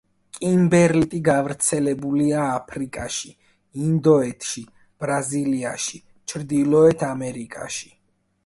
[0.35, 3.31] კიმბერლიტი გავრცელებულია აფრიკაში,
[3.89, 4.65] ინდოეთში,
[5.05, 6.03] ბრაზილიაში,
[6.35, 7.95] ჩრდილოეთ ამერიკაში.